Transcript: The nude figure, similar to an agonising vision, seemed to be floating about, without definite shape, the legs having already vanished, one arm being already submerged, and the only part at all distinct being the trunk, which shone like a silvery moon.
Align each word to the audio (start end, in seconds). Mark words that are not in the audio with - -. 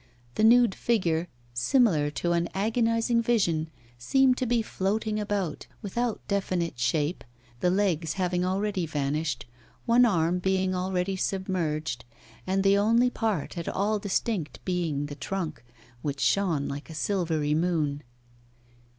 The 0.33 0.43
nude 0.43 0.73
figure, 0.73 1.27
similar 1.53 2.09
to 2.09 2.31
an 2.31 2.49
agonising 2.55 3.21
vision, 3.21 3.69
seemed 3.99 4.35
to 4.37 4.47
be 4.47 4.63
floating 4.63 5.19
about, 5.19 5.67
without 5.83 6.27
definite 6.27 6.79
shape, 6.79 7.23
the 7.59 7.69
legs 7.69 8.13
having 8.13 8.43
already 8.43 8.87
vanished, 8.87 9.45
one 9.85 10.03
arm 10.03 10.39
being 10.39 10.73
already 10.73 11.15
submerged, 11.15 12.03
and 12.47 12.63
the 12.63 12.79
only 12.79 13.11
part 13.11 13.59
at 13.59 13.69
all 13.69 13.99
distinct 13.99 14.59
being 14.65 15.05
the 15.05 15.13
trunk, 15.13 15.63
which 16.01 16.19
shone 16.19 16.67
like 16.67 16.89
a 16.89 16.95
silvery 16.95 17.53
moon. 17.53 18.01